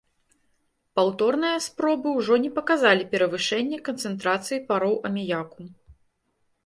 Паўторныя 0.99 1.57
спробы 1.65 2.09
ўжо 2.19 2.33
не 2.45 2.51
паказалі 2.57 3.03
перавышэння 3.13 3.77
канцэнтрацыі 3.91 4.63
пароў 4.73 4.95
аміяку. 5.11 5.61